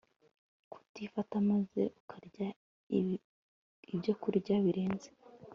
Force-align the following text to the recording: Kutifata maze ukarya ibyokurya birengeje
Kutifata 0.71 1.35
maze 1.49 1.81
ukarya 1.99 2.47
ibyokurya 3.93 4.55
birengeje 4.65 5.11